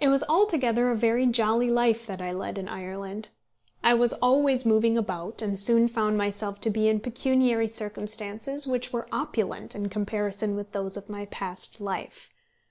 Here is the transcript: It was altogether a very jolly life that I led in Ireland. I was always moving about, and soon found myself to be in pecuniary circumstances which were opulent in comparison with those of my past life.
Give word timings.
It 0.00 0.08
was 0.08 0.24
altogether 0.26 0.90
a 0.90 0.96
very 0.96 1.26
jolly 1.26 1.68
life 1.68 2.06
that 2.06 2.22
I 2.22 2.32
led 2.32 2.56
in 2.56 2.66
Ireland. 2.66 3.28
I 3.84 3.92
was 3.92 4.14
always 4.14 4.64
moving 4.64 4.96
about, 4.96 5.42
and 5.42 5.58
soon 5.58 5.86
found 5.86 6.16
myself 6.16 6.62
to 6.62 6.70
be 6.70 6.88
in 6.88 6.98
pecuniary 7.00 7.68
circumstances 7.68 8.66
which 8.66 8.90
were 8.90 9.06
opulent 9.12 9.74
in 9.74 9.90
comparison 9.90 10.56
with 10.56 10.72
those 10.72 10.96
of 10.96 11.10
my 11.10 11.26
past 11.26 11.78
life. 11.78 12.30